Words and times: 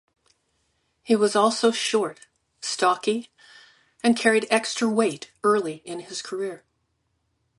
He 1.03 1.15
was 1.15 1.35
also 1.35 1.69
short, 1.69 2.25
stocky 2.59 3.29
and 4.01 4.17
carried 4.17 4.47
extra 4.49 4.87
weight 4.89 5.31
early 5.43 5.83
in 5.85 5.99
his 5.99 6.23
career. 6.23 6.63